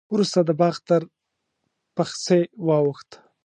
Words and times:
وروسته 0.13 0.39
د 0.43 0.49
باغ 0.59 0.75
تر 0.87 1.01
پخڅې 1.95 2.39
واوښت. 2.67 3.09